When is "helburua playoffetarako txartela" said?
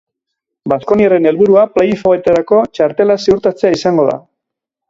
1.31-3.19